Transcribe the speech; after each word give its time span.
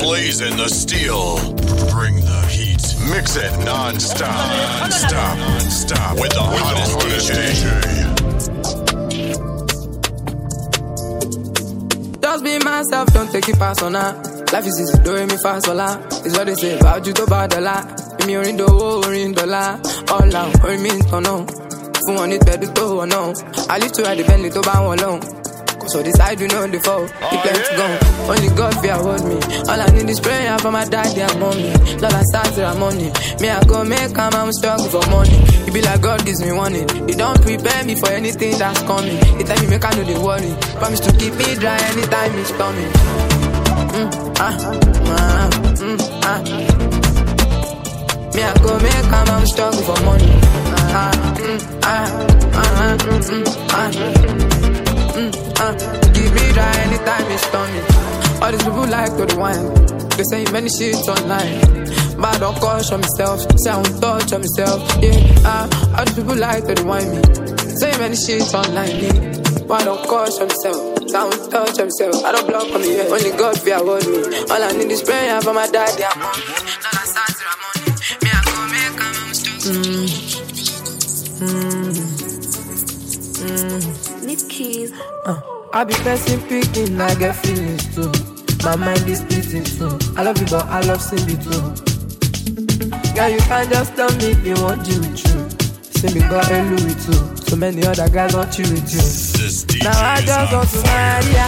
blazing 0.00 0.56
the 0.56 0.68
steel. 0.68 1.36
Bring 1.90 2.16
the 2.16 2.40
heat. 2.50 2.82
Mix 3.10 3.36
it 3.36 3.52
non-stop. 3.64 4.90
Stop. 4.92 5.38
Stop. 5.70 6.18
With 6.20 6.32
the 6.32 6.42
hottest 6.42 6.98
DJ. 7.00 7.62
Just 12.22 12.44
be 12.44 12.58
myself, 12.58 13.12
don't 13.12 13.30
take 13.30 13.48
it 13.48 13.58
personal. 13.58 14.12
Life 14.52 14.66
is 14.66 14.80
easy, 14.80 15.02
don't 15.02 15.28
me 15.30 15.36
fast, 15.42 15.66
hola. 15.66 16.00
It's 16.24 16.36
what 16.36 16.46
they 16.46 16.54
say 16.54 16.78
about 16.78 17.06
you, 17.06 17.12
to 17.12 17.26
bad 17.26 17.52
a 17.54 17.60
lot. 17.60 17.84
Èmi 18.20 18.36
orin 18.38 18.56
dòwó, 18.58 19.04
orin 19.06 19.32
dọ́là. 19.34 19.64
All 20.10 20.36
out, 20.36 20.64
orin 20.64 20.80
mi 20.82 20.90
ń 20.90 21.00
tọ̀nà. 21.10 21.34
Fún 22.06 22.16
wọn 22.18 22.28
ní 22.30 22.38
tẹ̀dú 22.38 22.66
tó 22.74 22.82
wọ̀ 22.98 23.06
náà. 23.12 23.34
I 23.70 23.78
live 23.78 23.92
to 23.92 24.02
ride 24.02 24.18
the 24.18 24.24
Bentley 24.24 24.50
tó 24.50 24.60
bá 24.62 24.74
wọn 24.86 24.96
lọ́hùn. 25.02 25.45
Cause 25.86 25.94
for 25.94 26.02
the 26.02 26.10
side 26.18 26.40
you 26.42 26.48
know 26.50 26.66
the 26.66 26.82
fall. 26.82 27.06
Keep 27.06 27.42
them 27.46 27.54
to 27.62 27.72
go. 27.78 27.86
Only 28.26 28.50
God 28.58 28.74
fear 28.82 28.98
hold 28.98 29.22
me. 29.22 29.38
All 29.70 29.78
I 29.78 29.86
need 29.94 30.10
is 30.10 30.18
prayer 30.18 30.58
for 30.58 30.72
my 30.74 30.82
daddy 30.82 31.22
and 31.22 31.38
mommy. 31.38 31.70
Lord, 32.02 32.10
I 32.10 32.22
start 32.26 32.50
to 32.58 32.74
money. 32.74 33.14
Me, 33.38 33.46
I 33.46 33.62
go 33.70 33.86
make 33.86 34.10
come, 34.10 34.34
I'm 34.34 34.50
struggle 34.50 34.90
for 34.90 35.06
money. 35.14 35.38
It 35.62 35.70
be 35.70 35.78
like 35.86 36.02
God 36.02 36.26
gives 36.26 36.42
me 36.42 36.50
warning. 36.50 36.90
He 37.06 37.14
don't 37.14 37.38
prepare 37.38 37.84
me 37.86 37.94
for 37.94 38.10
anything 38.10 38.58
that's 38.58 38.82
coming. 38.82 39.14
He 39.38 39.46
tell 39.46 39.54
me 39.62 39.70
make 39.70 39.84
I 39.86 39.94
know 39.94 40.02
the 40.02 40.18
worry. 40.18 40.50
Promise 40.74 41.06
to 41.06 41.12
keep 41.22 41.38
me 41.38 41.54
dry 41.54 41.78
anytime 41.78 42.34
it's 42.34 42.50
stormy. 42.50 42.82
Mm, 43.94 44.10
ah, 44.42 44.58
ah, 45.06 45.46
mm, 45.70 46.02
ah. 46.26 46.42
Me, 48.34 48.42
I 48.42 48.50
go 48.58 48.74
make 48.82 49.06
come, 49.06 49.28
I'm 49.30 49.46
struggle 49.46 49.82
for 49.86 50.02
money. 50.02 50.34
Ah, 50.90 51.14
mm, 51.38 51.62
ah, 51.86 52.10
ah, 52.58 52.98
mm, 53.06 53.22
mm, 53.22 53.46
ah. 53.70 55.05
Mm, 55.16 55.32
uh, 55.32 55.72
give 56.12 56.28
me 56.36 56.44
that 56.52 56.76
anytime 56.84 57.24
it's 57.32 57.40
stormy. 57.48 57.80
All 58.44 58.52
these 58.52 58.62
people 58.62 58.86
like 58.86 59.16
to 59.16 59.24
the 59.24 59.36
wine. 59.40 59.64
They 60.12 60.24
say 60.28 60.44
many 60.52 60.68
shit 60.68 61.08
online. 61.08 61.56
But 62.20 62.36
I 62.36 62.38
don't 62.38 62.56
caution 62.60 63.00
myself. 63.00 63.40
Say 63.56 63.70
I 63.72 63.76
won't 63.76 63.96
touch 64.00 64.32
on 64.36 64.40
myself. 64.44 64.84
Yeah, 65.00 65.16
uh, 65.48 65.96
all 65.96 66.04
these 66.04 66.16
people 66.20 66.36
like 66.36 66.66
to 66.68 66.74
the 66.76 66.84
wine 66.84 67.08
me. 67.16 67.24
Say 67.80 67.96
many 67.96 68.16
shit 68.16 68.44
online. 68.52 68.92
Yeah. 69.00 69.64
But 69.64 69.82
I 69.82 69.84
don't 69.88 70.04
caution 70.04 70.48
myself. 70.52 70.84
Say 71.08 71.16
I 71.16 71.24
won't 71.24 71.48
touch 71.50 71.80
on 71.80 71.88
myself. 71.88 72.20
I 72.20 72.32
don't 72.36 72.46
block 72.46 72.68
on 72.76 72.80
me. 72.84 72.96
Yeah. 73.00 73.08
Only 73.08 73.32
God 73.40 73.56
fear 73.56 73.80
hold 73.80 74.04
me. 74.04 74.20
All 74.52 74.60
I 74.60 74.72
need 74.76 74.92
is 74.92 75.00
prayer 75.02 75.40
for 75.40 75.54
my 75.56 75.64
daddy 75.64 76.04
and 76.04 76.20
mommy. 76.20 76.44
Now 76.44 76.92
I 76.92 77.08
start 77.08 77.32
to 77.40 77.48
money. 77.56 77.88
Me 78.20 78.28
I 78.36 78.44
go 78.44 78.52
make 78.68 79.00
a 79.00 79.08
mom 79.16 79.32
Nikki. 79.96 81.85
I 85.76 85.84
be 85.84 85.92
person 85.92 86.40
picking, 86.48 86.98
I 86.98 87.14
get 87.16 87.36
feelings 87.36 87.94
too. 87.94 88.10
My 88.64 88.76
mind 88.76 89.06
is 89.06 89.20
beating 89.20 89.62
too. 89.62 89.98
I 90.16 90.22
love 90.22 90.40
you, 90.40 90.46
but 90.46 90.64
I 90.64 90.80
love 90.80 91.02
Cindy 91.02 91.36
too. 91.36 91.60
Girl, 93.12 93.28
you 93.28 93.36
can't 93.44 93.68
just 93.68 93.94
tell 93.94 94.08
me 94.16 94.32
if 94.32 94.40
you 94.46 94.54
want 94.64 94.88
you 94.88 95.00
with 95.00 95.20
you. 95.20 95.44
Cindy 96.00 96.20
got 96.20 96.50
a 96.50 96.62
Louis 96.62 96.96
too. 97.04 97.36
So 97.44 97.56
many 97.56 97.84
other 97.84 98.08
guys 98.08 98.34
want 98.34 98.58
you 98.58 98.64
with 98.72 98.88
you. 98.88 99.84
Now 99.84 99.92
I 100.00 100.22
just 100.22 100.50
on 100.50 100.60
want 100.60 100.70
to 100.70 100.80
marry 100.80 101.32
ya. 101.36 101.46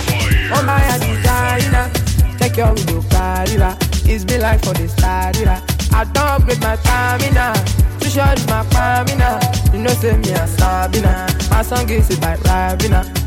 Oh 0.52 0.62
my 0.62 0.76
designer. 1.00 1.88
Take 2.36 2.58
your 2.58 2.74
window 2.74 3.00
carrier. 3.08 3.78
It's 4.04 4.24
been 4.24 4.42
like 4.42 4.62
for 4.62 4.74
this 4.74 4.94
carrier. 4.96 5.56
I 5.94 6.04
don't 6.04 6.18
upgrade 6.18 6.60
my 6.60 6.76
stamina. 6.76 7.54
Too 7.98 8.10
short 8.10 8.38
is 8.38 8.46
my 8.46 8.62
stamina. 8.66 9.40
You 9.72 9.78
know 9.78 9.90
say 9.92 10.18
me 10.18 10.32
a 10.32 10.46
Sabina. 10.46 11.26
My 11.48 11.62
song 11.62 11.88
is 11.88 12.10
it 12.10 12.20
by 12.20 12.36
Rabina. 12.36 13.17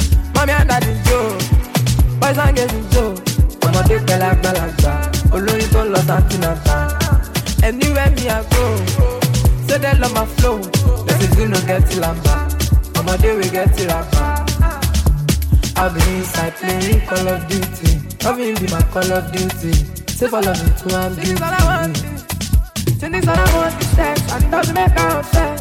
Mommy 0.41 0.53
and 0.53 0.69
daddy 0.69 0.97
Joe. 1.05 1.37
Boys 2.19 2.37
and 2.39 2.57
girls 2.57 2.73
in 2.73 2.89
Joe. 2.89 3.13
ọmọdé 3.65 3.95
pẹ̀lú 4.07 4.25
àgbàlagbà 4.31 4.93
tó 5.73 5.81
ń 5.83 5.89
lọ 5.93 5.99
santinata 6.07 6.77
anywhere 7.67 8.09
me 8.15 8.23
i 8.27 8.41
go 8.51 8.63
say 9.67 9.77
dem 9.83 9.99
love 10.01 10.13
my 10.17 10.25
flow 10.35 10.57
dem 11.07 11.19
say 11.33 11.45
no 11.53 11.59
get 11.69 11.85
lamba 12.01 12.35
ọmọdé 12.99 13.29
wey 13.37 13.49
get 13.55 13.77
rapa. 13.89 14.25
I 15.77 15.89
be 15.93 16.01
inside 16.17 16.53
playing 16.59 17.01
Call 17.09 17.27
of 17.33 17.41
Duty. 17.49 17.89
Loving 18.23 18.55
be 18.59 18.67
my 18.73 18.81
Call 18.93 19.11
of 19.17 19.25
Duty. 19.33 19.73
Say 20.17 20.27
follow 20.27 20.53
me 20.61 20.69
to 20.79 20.87
I'm 21.01 21.13
guilty. 21.15 21.35
Things 22.99 23.27
all 23.27 23.39
I 23.39 23.47
want 23.57 23.81
is 23.81 23.89
sex, 23.95 24.15
and 24.33 24.43
it 24.45 24.51
doesn't 24.51 24.75
make 24.75 24.93
her 24.99 25.09
upset. 25.19 25.57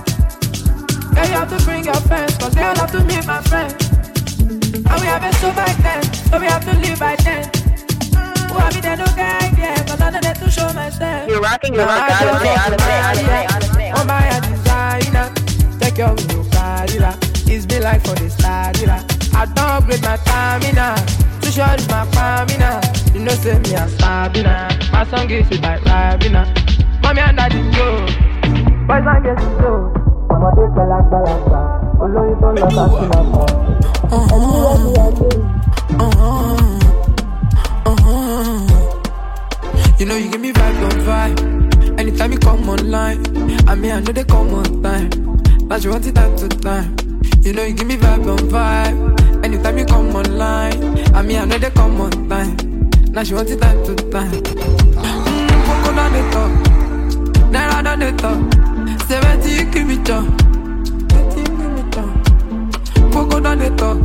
Girl, 1.14 1.26
you 1.30 1.36
have 1.41 1.50
to 1.54 1.58
bring 1.66 1.84
your 1.84 2.00
friends, 2.08 2.32
cause 2.38 2.54
they 2.54 2.64
all 2.64 2.76
have 2.76 2.92
to 2.92 3.00
meet 3.04 3.26
my 3.26 3.41
friends. 3.42 3.89
And 5.10 5.22
we 5.22 5.26
have 5.26 5.34
a 5.34 5.38
so 5.38 5.50
back 5.53 5.76
then, 5.82 6.03
so 6.31 6.38
we 6.38 6.47
have 6.47 6.65
to 6.65 6.72
live 6.78 6.98
by 7.00 7.16
then. 7.16 7.44
Who 8.50 8.59
have 8.59 8.75
me 8.75 8.81
there, 8.81 8.97
no 8.97 9.06
guy 9.16 9.50
there, 9.59 9.76
cause 9.88 10.00
I 10.00 10.10
know 10.10 10.21
there 10.21 10.34
to 10.34 10.50
show 10.50 10.72
myself. 10.72 11.28
You're 11.28 11.41
rocking 11.41 11.75
your 11.75 11.87
Now 11.87 11.98
rock 11.98 12.10
I 12.10 12.26
all 12.26 12.32
just 12.32 12.44
day, 12.44 12.54
want 12.54 12.60
all 12.60 12.71
to 12.71 12.76
day, 12.76 13.00
all 13.00 13.15
day, 13.15 13.26
marry 13.26 13.47
all 13.53 13.60
day. 13.60 13.88
ya. 13.88 13.94
Oh 13.98 14.04
my 14.04 14.41
designer, 14.48 15.26
take 15.81 15.98
your 15.98 16.15
window 16.15 16.44
carrier. 16.50 17.15
It's 17.53 17.66
been 17.66 17.82
like 17.82 18.03
for 18.06 18.15
this 18.15 18.37
carrier. 18.37 18.98
I 19.34 19.44
don't 19.47 19.59
upgrade 19.59 20.03
my 20.03 20.16
stamina. 20.16 20.94
Too 21.42 21.50
short 21.50 21.81
is 21.81 21.88
my 21.88 22.06
stamina. 22.10 22.81
You 23.15 23.21
know 23.21 23.32
say 23.42 23.59
me 23.59 23.75
a 23.75 23.88
stamina. 23.88 24.69
My 24.92 25.04
song 25.10 25.28
is 25.31 25.50
it 25.50 25.60
like 25.62 25.82
Rabina. 25.82 26.47
Mommy 27.03 27.21
and 27.21 27.37
daddy 27.37 27.62
go. 27.75 28.06
Boys 28.87 29.06
and 29.06 29.25
girls 29.25 29.44
go. 29.60 29.72
ọmọdé 30.31 30.65
pẹ̀lú 30.77 30.94
àgbàlagbà 30.98 31.60
olóyin 32.03 32.37
tó 32.41 32.48
ń 32.53 32.56
lọ 32.62 32.69
sàtìmọ̀ 32.77 33.89
Uh-huh. 34.12 34.41
You 39.98 40.06
know 40.06 40.16
you 40.16 40.31
give 40.31 40.41
me 40.41 40.53
vibe 40.53 40.82
on 40.82 40.91
vibe. 41.06 42.00
Anytime 42.00 42.32
you 42.32 42.38
come 42.38 42.69
online, 42.69 43.22
I 43.69 43.75
mean 43.75 43.93
I 43.93 44.00
know 44.00 44.12
they 44.12 44.25
come 44.25 44.54
on 44.54 44.82
time. 44.82 45.10
But 45.69 45.84
you 45.84 45.91
want 45.91 46.06
it 46.06 46.15
time 46.15 46.37
to 46.38 46.48
time. 46.48 46.97
You 47.43 47.53
know 47.53 47.62
you 47.65 47.75
give 47.75 47.87
me 47.87 47.97
vibe 47.97 48.26
on 48.26 48.38
vibe. 48.48 49.44
Anytime 49.44 49.78
you 49.78 49.84
come 49.84 50.15
online, 50.16 51.15
I 51.15 51.22
mean 51.22 51.38
I 51.38 51.44
know 51.44 51.59
they 51.59 51.71
come 51.71 52.00
on 52.00 52.28
time. 52.28 52.56
Now 53.12 53.22
she 53.22 53.34
want 53.34 53.50
it 53.50 53.60
time 53.60 53.84
to 53.84 53.94
time. 54.10 54.32
Mmm, 54.32 55.66
Coco 55.66 55.94
done 55.94 56.12
the 56.12 56.22
talk, 56.32 56.53
Naira 57.53 57.82
done 57.84 58.00
the 58.00 58.12
talk. 58.19 58.41
Seventy 59.06 59.50
you 59.50 59.65
give 59.71 59.87
me 59.87 59.97
Coco 63.12 63.41
done 63.41 63.59
the 63.59 63.71
talk, 63.76 63.97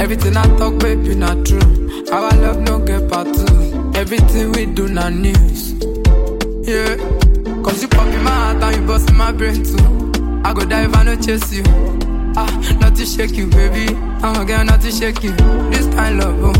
Everything 0.06 0.36
I 0.36 0.44
talk, 0.56 0.78
baby, 0.78 1.16
not 1.16 1.44
true. 1.44 1.58
Our 2.12 2.30
love 2.38 2.60
no 2.60 2.78
get 2.78 3.10
two. 3.10 3.92
Everything 3.96 4.52
we 4.52 4.66
do, 4.66 4.86
not 4.86 5.12
news. 5.12 5.72
Yeah. 6.62 6.94
Cause 7.64 7.82
you 7.82 7.88
pop 7.88 8.06
in 8.06 8.22
my 8.22 8.30
heart 8.30 8.62
and 8.62 8.76
you 8.76 8.86
bust 8.86 9.10
in 9.10 9.16
my 9.16 9.32
brain 9.32 9.64
too. 9.64 10.12
I 10.44 10.54
go 10.54 10.60
if 10.60 10.96
I 10.96 11.02
no 11.02 11.16
chase 11.16 11.52
you. 11.52 11.64
Ah, 12.36 12.76
not 12.80 12.94
to 12.94 13.04
shake 13.04 13.32
you, 13.32 13.48
baby. 13.48 13.96
I'm 14.22 14.40
a 14.40 14.44
girl, 14.44 14.64
not 14.64 14.80
to 14.82 14.92
shake 14.92 15.24
you. 15.24 15.32
This 15.72 15.92
kind 15.92 16.20
love, 16.20 16.38
oh, 16.38 16.52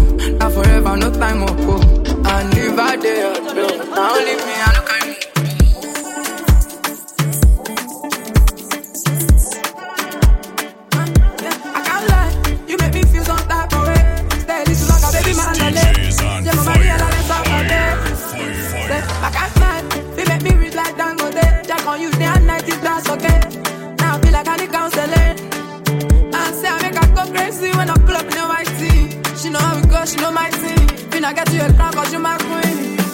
counseling. 24.76 25.36
I 26.34 26.52
say 26.52 26.68
I 26.68 26.76
make 26.82 26.96
her 27.00 27.08
go 27.16 27.24
crazy 27.32 27.70
when 27.78 27.88
I 27.88 27.96
pull 28.06 28.16
up 28.20 28.28
in 28.32 28.38
a 28.44 28.46
white 28.52 28.72
tee. 28.78 29.16
She 29.38 29.48
know 29.48 29.58
how 29.58 29.76
we 29.80 29.86
go, 29.88 30.04
she 30.04 30.16
know 30.16 30.32
my 30.32 30.50
team. 30.50 30.86
Finna 31.10 31.34
get 31.34 31.50
you 31.52 31.62
a 31.62 31.72
crown, 31.72 31.92
cause 31.94 32.12
you 32.12 32.18
my 32.18 32.36
queen. 32.36 33.05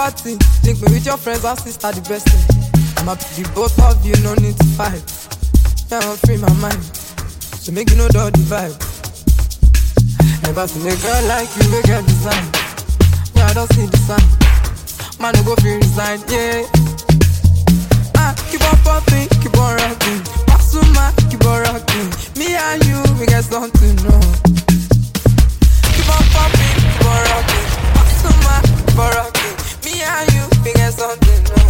Party. 0.00 0.38
Link 0.64 0.80
me 0.80 0.94
with 0.94 1.06
your 1.06 1.16
friends 1.16 1.44
or 1.44 1.56
sister, 1.56 1.92
the 1.92 2.00
best 2.08 2.28
thing. 2.28 2.72
I'm 2.98 3.06
happy 3.06 3.42
the 3.42 3.50
both 3.54 3.78
of 3.80 4.04
you, 4.04 4.14
no 4.22 4.34
need 4.34 4.56
to 4.56 4.64
fight. 4.76 5.02
Now 5.90 6.00
I'm 6.00 6.16
free 6.18 6.36
my 6.36 6.52
mind. 6.54 6.82
So 7.60 7.72
make 7.72 7.90
you 7.90 7.96
know 7.96 8.08
the 8.08 8.30
vibe. 8.48 8.89
Never 10.42 10.66
seen 10.66 10.86
a 10.86 10.96
girl 10.96 11.24
like 11.28 11.48
you, 11.56 11.70
we 11.70 11.82
get 11.82 12.04
design. 12.06 12.44
Yeah, 13.34 13.46
I 13.46 13.54
don't 13.54 13.72
see 13.74 13.86
the 13.86 13.96
sign. 14.08 14.26
Man, 15.20 15.34
no 15.36 15.42
go 15.44 15.54
feel 15.56 15.76
resign, 15.76 16.20
yeah. 16.28 16.64
Ah, 18.16 18.34
keep 18.50 18.62
on 18.64 18.76
popping, 18.82 19.28
keep 19.40 19.56
on 19.56 19.76
rocking. 19.76 20.20
Pasuma, 20.48 21.12
keep 21.30 21.44
on 21.44 21.62
rocking. 21.62 22.08
Me 22.40 22.56
and 22.56 22.82
you, 22.84 22.98
we 23.20 23.26
get 23.26 23.44
something, 23.44 23.96
no. 24.02 24.16
Keep 25.94 26.08
on 26.08 26.24
popping, 26.34 26.76
keep 26.88 27.04
on 27.04 27.20
rocking. 27.30 27.66
Pasuma, 27.94 28.56
keep 28.64 28.98
on 28.98 29.10
rocking. 29.12 29.54
Me 29.84 30.02
and 30.02 30.32
you, 30.32 30.44
we 30.64 30.72
get 30.72 30.92
something, 30.94 31.42
no. 31.52 31.60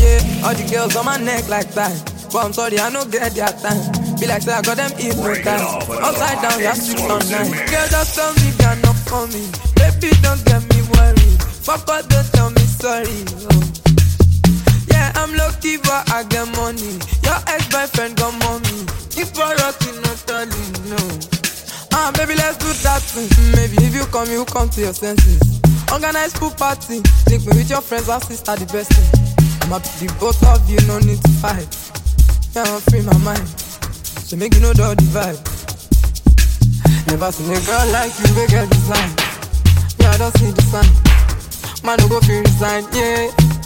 Yeah, 0.00 0.46
all 0.48 0.54
the 0.54 0.66
girls 0.70 0.96
on 0.96 1.04
my 1.04 1.18
neck 1.18 1.48
like 1.48 1.70
that. 1.74 1.92
But 2.32 2.44
I'm 2.44 2.52
sorry, 2.52 2.78
I 2.78 2.90
don't 2.90 3.12
get 3.12 3.32
their 3.32 3.48
time. 3.48 3.97
Be 4.18 4.26
like, 4.26 4.42
say, 4.42 4.52
I 4.52 4.62
got 4.62 4.76
them 4.76 4.90
hypnotized. 4.98 5.90
Upside 5.90 6.42
down, 6.42 6.58
you're 6.58 6.74
six 6.74 7.00
on 7.02 7.22
nine. 7.30 7.54
Girl, 7.70 7.86
just 7.86 8.14
tell 8.16 8.34
me 8.34 8.50
they're 8.58 8.74
not 8.82 8.98
coming. 9.06 9.46
Baby, 9.78 10.10
don't 10.26 10.42
get 10.44 10.62
me 10.74 10.82
worried. 10.98 11.38
Fuck 11.62 11.86
don't 11.86 12.10
tell 12.34 12.50
me 12.50 12.64
sorry. 12.66 13.22
Oh. 13.46 13.62
Yeah, 14.90 15.12
I'm 15.14 15.30
lucky, 15.36 15.76
but 15.78 16.02
I 16.10 16.24
get 16.26 16.50
money. 16.58 16.98
Your 17.22 17.38
ex-boyfriend 17.46 18.16
got 18.16 18.34
money. 18.42 18.82
If 19.14 19.38
we're 19.38 19.54
rocking, 19.62 20.02
not 20.02 20.18
telling, 20.26 20.72
no. 20.90 20.98
Ah, 21.94 22.10
baby, 22.18 22.34
let's 22.34 22.58
do 22.58 22.74
that 22.82 23.02
thing. 23.02 23.30
Maybe 23.54 23.78
if 23.86 23.94
you 23.94 24.04
come, 24.10 24.30
you 24.30 24.44
come 24.46 24.68
to 24.70 24.80
your 24.80 24.94
senses. 24.94 25.60
Organize 25.92 26.32
pool 26.34 26.50
party. 26.50 27.02
Link 27.30 27.46
me 27.46 27.54
with 27.54 27.70
your 27.70 27.82
friends 27.82 28.08
or 28.08 28.18
sister, 28.20 28.56
the 28.56 28.66
best 28.66 28.90
thing. 28.90 29.38
I'm 29.62 29.70
happy 29.70 30.06
the 30.06 30.14
both 30.18 30.42
of 30.42 30.68
you, 30.68 30.80
no 30.88 30.98
need 30.98 31.22
to 31.22 31.30
fight. 31.38 31.70
Yeah, 32.56 32.64
I'm 32.66 32.80
free 32.80 33.02
my 33.02 33.16
mind. 33.18 33.67
So 34.28 34.36
make 34.36 34.52
you 34.52 34.60
know 34.60 34.74
the 34.74 34.82
vibe. 35.08 35.40
Never 37.06 37.32
seen 37.32 37.48
a 37.48 37.60
girl 37.64 37.92
like 37.92 38.12
you, 38.20 38.28
we 38.36 38.46
get 38.46 38.68
design. 38.68 39.10
Yeah, 39.98 40.10
I 40.10 40.18
don't 40.18 40.36
see 40.36 40.50
the 40.50 40.60
sign. 40.68 41.82
Man, 41.82 41.96
no 41.96 42.08
go 42.08 42.20
feel 42.20 42.42
resign, 42.42 42.84
yeah. 42.92 43.57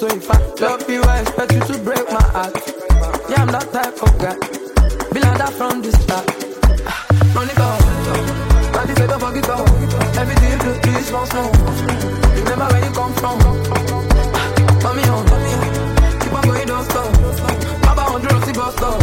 So 0.00 0.06
if 0.06 0.30
I 0.30 0.38
love 0.64 0.88
you, 0.88 1.02
I 1.02 1.20
expect 1.20 1.52
you 1.52 1.60
to 1.60 1.78
break 1.84 2.10
my 2.10 2.22
heart. 2.32 2.56
Yeah, 3.28 3.44
I'm 3.44 3.52
that 3.52 3.68
type 3.68 4.00
of 4.00 4.16
guy. 4.16 4.32
Be 5.12 5.20
like 5.20 5.36
that 5.36 5.52
from 5.52 5.82
the 5.84 5.92
start. 5.92 6.24
Run 7.36 7.44
it 7.44 7.60
up. 7.60 7.76
Like 8.72 8.88
this, 8.88 8.96
don't 8.96 9.20
forget 9.20 9.44
up. 9.52 9.60
Everything 10.16 10.56
you 10.56 10.60
do, 10.64 10.72
please 10.80 11.04
slow 11.04 11.28
slow. 11.28 11.52
Remember 12.32 12.64
where 12.72 12.80
you 12.80 12.92
come 12.96 13.12
from. 13.20 13.44
Mommy 14.80 15.04
on, 15.04 15.28
keep 16.16 16.32
on 16.32 16.42
going, 16.48 16.64
don't 16.64 16.84
stop. 16.88 17.12
Baba 17.84 18.00
on 18.08 18.22
the 18.24 18.28
road, 18.32 18.56
bus 18.56 18.72
stop. 18.80 18.96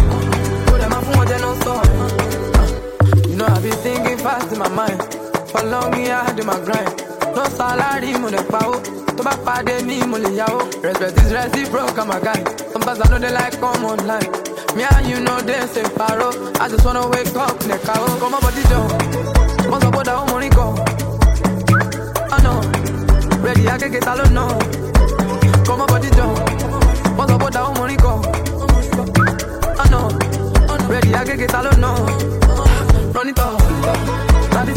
Put 0.65 0.81
them 0.81 0.93
up 0.97 1.03
for 1.05 1.13
one, 1.13 1.29
don't 1.29 1.61
stop. 1.61 1.85
You 3.29 3.35
know 3.37 3.45
I 3.45 3.61
be 3.61 3.69
thinking 3.85 4.17
fast 4.17 4.51
in 4.51 4.57
my 4.57 4.69
mind. 4.73 4.97
For 5.53 5.61
long 5.61 5.93
me 5.93 6.09
I 6.09 6.25
in 6.33 6.41
my 6.41 6.57
grind. 6.65 6.89
No 7.37 7.45
salary, 7.53 8.17
mo 8.17 8.33
le 8.33 8.41
To 9.17 9.23
bá 9.23 9.33
pàdé 9.45 9.81
mi, 9.83 9.97
mo 10.05 10.17
le 10.17 10.29
yàwó. 10.29 10.59
Respect 10.83 11.17
is 11.21 11.31
reciprocal, 11.33 12.05
my 12.05 12.19
guy. 12.19 12.43
Sometimes 12.71 13.01
I 13.01 13.09
know 13.09 13.17
they 13.17 13.31
like 13.31 13.59
come 13.59 13.83
online. 13.83 14.29
Me 14.75 14.83
and 14.83 15.07
you 15.07 15.19
know 15.19 15.41
they 15.41 15.59
say 15.73 15.81
paro. 15.97 16.29
I 16.61 16.69
just 16.69 16.85
wanna 16.85 17.07
wake 17.09 17.35
up, 17.35 17.57
ne 17.65 17.77
kao. 17.79 18.05
Come 18.19 18.35
on, 18.35 18.41
body 18.41 18.61
jump. 18.69 18.91
Once 19.71 19.85
I 19.85 19.89
put 19.89 20.05
that 20.05 20.17
home 20.17 20.29
money 20.29 20.49
go. 20.49 20.75
I 22.29 22.37
know. 22.43 22.61
Ready, 23.41 23.67
I 23.67 23.77
can 23.79 23.91
get 23.91 24.07
all 24.07 24.21
no. 24.29 24.47
Come 25.65 25.81
on, 25.81 25.87
body 25.87 26.09
jump. 26.11 26.37
Once 27.17 27.31
I 27.31 27.37
put 27.39 27.53
that 27.53 27.63
home 27.65 27.77
money 27.79 27.97
go. 27.97 28.21
I 29.81 29.89
know. 29.89 30.09
Ready, 30.87 31.15
I 31.15 31.25
can 31.25 31.37
get 31.37 31.55
all 31.55 31.71
no. 31.77 31.93
Run 33.15 33.29
it 33.29 33.39
up. 33.39 33.57
Daddy 34.51 34.73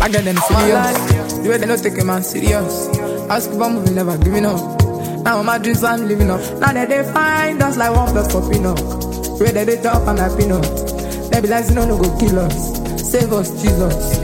I 0.00 0.08
get 0.10 0.24
them 0.24 0.36
serious. 0.36 1.32
The 1.40 1.48
way 1.48 1.58
they 1.58 1.66
not 1.66 1.78
take 1.80 1.98
a 1.98 2.04
man 2.04 2.22
serious. 2.22 2.88
Ask 3.30 3.50
about 3.52 3.72
moving, 3.72 3.94
never 3.94 4.16
giving 4.18 4.46
up. 4.46 4.60
Now 5.24 5.42
my 5.42 5.58
dreams 5.58 5.82
I'm 5.82 6.06
living 6.06 6.30
up. 6.30 6.40
Now 6.58 6.72
that 6.72 6.88
they 6.88 7.02
find 7.12 7.62
us 7.62 7.76
like 7.76 7.94
one 7.94 8.10
plus 8.12 8.30
for 8.30 8.42
peanut. 8.50 8.80
Where 9.40 9.50
they 9.52 9.64
they 9.64 9.82
talk 9.82 10.06
and 10.06 10.18
like 10.18 10.36
peanut. 10.38 10.62
They 11.30 11.40
be 11.40 11.48
like, 11.48 11.68
no, 11.70 11.84
no, 11.84 11.96
go 11.96 12.16
kill 12.18 12.38
us. 12.38 13.10
Save 13.10 13.32
us, 13.32 13.50
Jesus. 13.62 14.20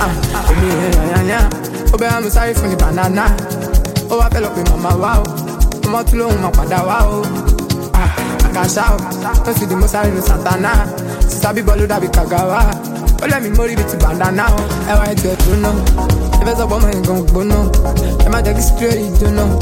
Ah, 0.00 0.10
oh. 0.34 1.96
Oh, 2.00 2.06
I'm 2.06 2.30
sorry 2.30 2.54
for 2.54 2.68
the 2.68 2.76
banana. 2.76 3.36
Oh, 4.10 4.20
I 4.20 4.30
fell 4.30 4.46
up 4.46 4.56
in 4.56 4.64
mama, 4.64 4.96
wow. 4.98 5.49
Mama, 5.90 6.04
too 6.04 6.18
long, 6.18 6.40
my 6.40 6.52
father, 6.52 6.86
wow. 6.86 7.22
Ah, 7.94 8.14
I 8.46 8.52
can 8.52 8.68
shout. 8.68 9.00
Don't 9.44 9.56
see 9.56 9.66
the 9.66 9.74
most 9.76 9.94
I 9.94 10.08
know 10.10 10.20
Santana. 10.20 10.86
Sister 11.22 11.52
be 11.52 11.62
bolo 11.62 11.84
that 11.86 12.00
kagawa. 12.02 12.70
Oh, 13.22 13.26
let 13.26 13.42
me 13.42 13.50
mori 13.50 13.74
with 13.74 13.90
the 13.90 13.98
bandana. 13.98 14.46
I 14.86 14.94
want 14.94 15.18
to 15.18 15.34
do 15.34 15.56
no. 15.58 15.74
If 16.40 16.46
it's 16.46 16.60
a 16.60 16.66
woman, 16.66 16.94
you 16.94 17.02
gon' 17.02 17.26
go 17.34 17.42
no. 17.42 17.72
Am 18.24 18.34
I 18.34 18.40
the 18.40 18.54
straight, 18.62 19.18
you 19.20 19.34
know? 19.34 19.58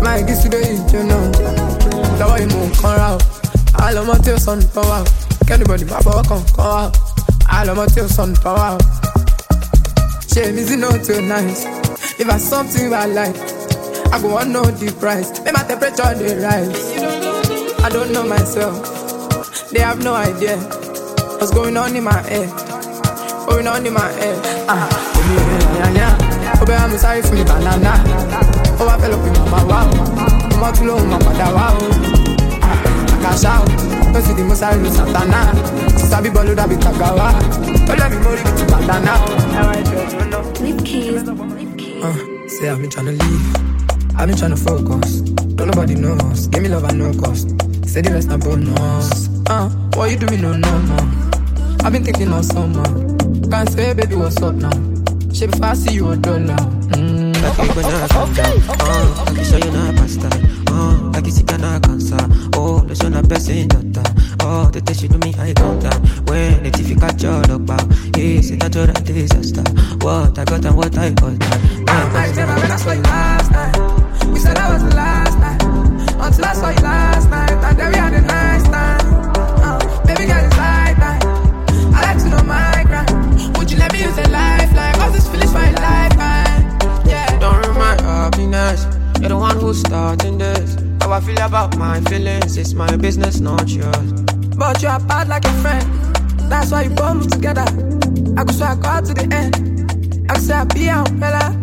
Am 0.00 0.06
I 0.06 0.22
the 0.22 0.32
straight, 0.34 0.80
you 0.96 1.04
know? 1.04 1.22
Lọ́wọ́ 2.16 2.38
yìí 2.40 2.48
mò 2.48 2.60
ń 2.64 2.70
kọ́ra 2.80 3.08
o. 3.12 3.18
Àlọ́mọ 3.84 4.14
tí 4.24 4.30
ó 4.32 4.38
sọnù 4.40 4.64
tán 4.74 4.84
wà 4.88 4.98
o. 5.04 5.06
Kẹ́nìbọ̀dì 5.46 5.84
máa 5.92 6.00
fọwọ́ 6.06 6.24
kàn 6.28 6.42
kàn 6.56 6.66
wá 6.72 6.82
o. 6.88 6.90
Àlọ́mọ 7.58 7.84
tí 7.92 8.00
ó 8.00 8.08
sọnù 8.16 8.34
tán 8.44 8.54
wà 8.56 8.68
o. 8.76 8.78
Ṣé 10.32 10.40
èmi 10.48 10.62
sì 10.68 10.76
náà 10.80 10.96
tó 11.04 11.14
nice? 11.20 11.62
If 12.18 12.28
I 12.32 12.38
something 12.38 12.94
I 12.94 13.04
like, 13.18 13.36
I 14.16 14.20
go 14.22 14.32
wan 14.32 14.50
know 14.52 14.64
the 14.64 14.88
price. 14.98 15.28
Make 15.44 15.52
my 15.52 15.62
temperature 15.62 16.14
dey 16.16 16.40
rise. 16.40 16.72
I 17.84 17.88
don't 17.92 18.12
know 18.12 18.24
myself. 18.24 18.80
They 19.70 19.80
have 19.80 20.02
no 20.02 20.14
idea 20.14 20.56
what's 21.36 21.50
going 21.52 21.76
on 21.76 21.94
in 21.94 22.04
my 22.04 22.16
head. 22.24 22.48
Going 23.46 23.66
on 23.68 23.84
in 23.84 23.92
my 23.92 24.08
head. 24.16 24.38
Ah, 24.72 24.88
omi 25.18 25.36
ò 25.36 25.44
rẹ̀ 25.50 25.64
yànyà. 25.80 26.08
Ó 26.60 26.64
bẹ́ẹ̀ 26.68 26.88
mi 26.90 26.96
sáré 26.98 27.20
fún 27.26 27.36
mi 27.38 27.44
banana. 27.44 27.92
Ó 28.80 28.82
wá 28.88 28.94
fẹ́ 29.00 29.08
lọ 29.12 29.16
pè 29.24 29.30
màmá 29.36 29.60
wá 29.70 29.78
o. 29.84 29.94
Ọmọ 30.54 30.68
tún 30.76 30.86
lóhùn 30.88 31.08
máa 31.12 31.20
padà 31.26 31.46
wá 31.56 31.66
o. 31.76 31.84
Ah, 32.68 32.78
àkàṣà 33.14 33.52
o. 33.62 33.66
Ó 34.16 34.18
sì 34.26 34.32
di 34.36 34.42
mo 34.48 34.54
sáré 34.60 34.76
lu 34.82 34.88
Santana. 34.96 35.40
Sísá 36.00 36.16
bíbọ̀ 36.24 36.42
ló 36.48 36.52
dàbí 36.60 36.76
kàgà 36.84 37.08
wá. 37.18 37.28
Ó 37.90 37.92
lẹ́mi 38.00 38.16
mórí 38.24 38.40
mi 38.46 38.52
ti 38.58 38.64
bandana 38.72 39.12
o. 39.26 39.28
Ẹ̀wọ̀n 39.58 39.78
ẹ̀jẹ̀ 39.80 40.04
tó 40.12 40.24
ná. 40.32 40.38
Lip 40.64 40.78
keys. 40.88 41.22
Lip 41.58 41.70
keys. 41.78 42.04
Uh, 42.06 42.16
say 42.54 42.68
I've 42.70 42.80
been 42.80 42.90
to 42.90 43.02
leave. 43.02 43.75
I've 44.18 44.28
been 44.28 44.36
tryna 44.36 44.58
focus. 44.58 45.20
Don't 45.56 45.68
nobody 45.68 45.94
knows. 45.94 46.46
Give 46.48 46.62
me 46.62 46.68
love 46.68 46.84
at 46.84 46.94
no 46.94 47.12
cost. 47.14 47.48
Say 47.88 48.00
the 48.02 48.10
rest 48.12 48.30
a 48.30 48.38
bonus. 48.38 49.28
Uh, 49.48 49.68
what 49.94 50.10
you 50.10 50.16
doing? 50.16 50.40
No, 50.42 50.52
no, 50.56 50.78
no. 50.82 50.96
I've 51.84 51.92
been 51.92 52.04
thinking 52.04 52.32
of 52.32 52.44
summer. 52.44 52.82
Can't 53.50 53.68
say, 53.70 53.94
baby, 53.94 54.16
what's 54.16 54.40
up 54.42 54.54
now? 54.54 54.70
Shape 55.32 55.50
if 55.54 55.62
I 55.62 55.74
see 55.74 55.94
you 55.94 56.10
a 56.10 56.16
dollar. 56.16 56.56
Mm, 56.96 57.34
Like 57.42 57.58
you 57.68 57.74
gonna 57.82 58.08
come 58.08 58.34
down. 58.34 58.56
Uh, 58.68 59.24
I 59.26 59.34
can 59.34 59.44
show 59.44 59.56
you 59.58 59.70
not 59.70 59.94
pasta. 59.96 60.28
Uh, 60.68 61.10
like 61.12 61.26
you 61.26 61.30
see 61.32 61.42
Ghana 61.44 61.80
cancer. 61.80 62.16
Oh, 62.54 62.80
the 62.80 62.96
son 62.96 63.14
of 63.14 63.28
person 63.28 63.68
daughter. 63.68 64.02
Oh, 64.40 64.70
the 64.72 64.80
things 64.80 65.00
she 65.00 65.08
do 65.08 65.18
me, 65.18 65.34
I 65.38 65.52
count 65.52 65.82
down. 65.82 66.00
When 66.26 66.62
the 66.62 66.70
TV 66.70 66.98
catch 66.98 67.22
your 67.22 67.42
dog 67.42 67.66
bow. 67.66 67.76
Hey, 68.16 68.40
say 68.40 68.56
that 68.56 69.04
disaster. 69.04 69.62
What 70.04 70.38
I 70.38 70.44
got 70.44 70.64
and 70.64 70.76
what 70.76 70.96
I 70.98 71.10
got. 71.10 71.36
I 71.88 72.32
never 72.34 72.52
I 72.72 72.76
saw 72.76 72.92
you 72.92 73.02
last 73.02 73.50
night. 73.52 73.95
We 74.32 74.38
said 74.38 74.56
that 74.56 74.72
was 74.72 74.82
the 74.82 74.94
last 74.94 75.38
night. 75.38 75.62
Until 76.18 76.44
I 76.44 76.52
saw 76.54 76.70
you 76.70 76.82
last 76.82 77.30
night. 77.30 77.50
And 77.50 77.78
then 77.78 77.92
we 77.92 77.98
had 77.98 78.14
a 78.14 78.20
nice 78.22 78.64
time. 78.64 79.00
Uh, 79.62 79.78
baby 80.06 80.26
girl, 80.26 80.44
it's 80.44 80.56
light 80.56 80.96
night. 80.98 81.24
I 81.94 81.98
like 82.02 82.18
to 82.22 82.28
know 82.28 82.42
my 82.42 82.84
grind. 82.86 83.56
Would 83.56 83.70
you 83.70 83.78
let 83.78 83.92
me 83.92 84.02
use 84.02 84.18
a 84.18 84.28
lifeline? 84.28 84.94
Cause 84.94 85.12
this 85.14 85.28
feelings 85.28 85.52
for 85.52 85.58
a 85.58 85.72
lifetime. 85.72 86.78
Yeah. 87.06 87.38
Don't 87.38 87.64
ruin 87.64 87.78
my 87.78 88.00
happiness. 88.02 88.86
You're 89.20 89.30
the 89.30 89.36
one 89.36 89.58
who's 89.58 89.80
starting 89.80 90.38
this. 90.38 90.76
How 91.00 91.12
I 91.12 91.20
feel 91.20 91.38
about 91.38 91.76
my 91.76 92.00
feelings. 92.02 92.56
It's 92.56 92.74
my 92.74 92.96
business, 92.96 93.40
not 93.40 93.68
yours. 93.68 94.12
But 94.56 94.82
you 94.82 94.88
are 94.88 95.00
bad 95.00 95.28
like 95.28 95.44
a 95.44 95.52
friend. 95.62 95.84
That's 96.50 96.70
why 96.70 96.82
you 96.82 96.90
both 96.90 97.16
move 97.16 97.30
together. 97.30 97.66
I 98.38 98.44
go 98.44 98.52
swear 98.52 98.70
I 98.70 98.76
go 98.76 99.06
to 99.06 99.14
the 99.14 99.28
end. 99.32 100.30
I 100.30 100.34
go 100.34 100.40
say 100.40 100.54
I 100.54 100.64
be 100.64 100.88
out, 100.88 101.08
fella. 101.08 101.54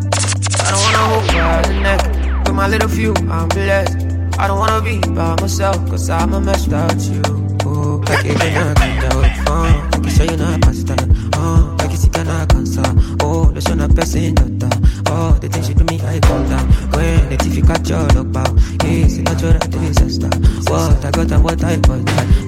I 0.60 0.72
don't 0.72 0.82
wanna 0.82 0.98
hold 1.10 1.28
by 1.28 1.62
the 1.68 1.80
neck. 1.80 2.13
With 2.54 2.60
my 2.60 2.68
little 2.68 2.88
few, 2.88 3.16
I'm 3.32 3.48
blessed. 3.50 3.98
I 4.38 4.46
don't 4.46 4.60
wanna 4.60 4.80
be 4.80 5.00
by 5.10 5.36
myself, 5.42 5.76
cause 5.90 6.08
I'm 6.08 6.34
a 6.34 6.40
messed 6.40 6.72
out 6.72 7.02
you. 7.02 7.20
Oh, 7.66 7.98
like 8.08 8.24
you 8.24 8.36
can 8.36 8.76
come 8.76 9.00
down, 9.02 9.26
uh, 9.48 9.90
like 9.92 10.12
say 10.12 10.26
you're 10.28 10.38
not 10.38 10.62
pastor, 10.62 10.96
uh, 11.34 11.76
like 11.80 11.90
you 11.90 11.98
see 11.98 12.10
can 12.10 12.28
I 12.28 12.46
cancer. 12.46 12.84
Oh, 13.22 13.50
the 13.50 13.60
son 13.60 13.82
of 13.82 13.96
person 13.96 14.36
daughter. 14.36 14.70
Oh, 15.08 15.32
the 15.42 15.50
things 15.50 15.68
you 15.68 15.74
do 15.74 15.84
me, 15.86 16.00
I 16.06 16.20
come 16.20 16.48
down. 16.48 16.68
When 16.94 17.30
the 17.30 17.38
TV 17.38 17.66
catch 17.66 17.90
your 17.90 18.08
dog 18.10 18.32
bow, 18.32 18.46
yes, 18.86 19.18
it's 19.18 19.26
not 19.26 19.42
your 19.42 19.58
disaster. 19.58 20.30
What 20.70 21.06
I 21.06 21.10
got 21.10 21.32
and 21.32 21.44
what 21.44 21.64
I 21.64 21.76
got. 21.78 22.43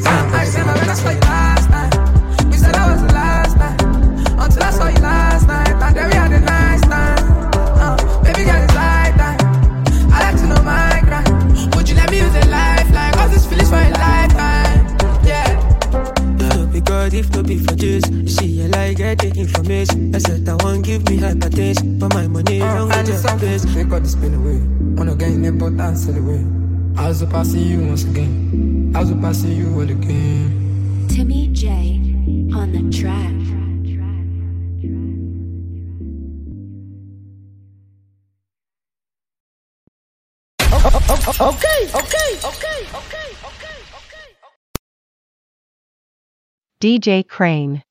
God 16.86 17.14
if 17.14 17.30
no 17.34 17.44
be 17.44 17.58
for 17.58 17.74
this. 17.76 18.04
You 18.10 18.28
see, 18.28 18.64
I 18.64 18.68
like 18.68 18.98
get 18.98 19.20
the 19.20 19.30
information. 19.40 20.16
I 20.16 20.20
said 20.20 20.48
I 20.48 20.56
won't 20.64 20.86
give 20.86 21.08
me 21.10 21.18
hypertension, 21.18 22.00
but 22.00 22.14
my 22.14 22.28
money 22.28 22.62
uh, 22.62 22.76
don't 22.76 22.92
And 22.92 23.08
get 23.08 23.16
it's 23.16 23.24
your 23.24 23.30
something 23.30 23.50
place. 23.50 23.62
to 23.66 23.74
take 23.74 23.92
all 23.92 24.00
the 24.00 24.08
spin 24.08 24.34
away. 24.36 24.60
Wanna 24.98 25.16
get 25.16 25.30
in 25.30 25.42
the 25.42 25.52
boat 25.52 25.80
and 25.80 25.98
sail 25.98 26.18
away. 26.18 26.46
I 26.98 27.10
was 27.10 27.24
up, 27.24 27.34
I 27.34 27.44
see 27.44 27.64
you 27.64 27.86
once 27.88 28.04
again. 28.06 28.94
I 28.96 29.00
was 29.02 29.12
up, 29.12 29.24
I 29.24 29.32
see 29.34 29.54
you 29.54 29.74
all 29.74 29.82
again. 29.82 31.08
Timmy 31.10 31.48
J 31.50 32.00
on 32.56 32.72
the 32.72 32.98
track. 32.98 33.34
DJ 46.86 47.26
Krane. 47.26 47.82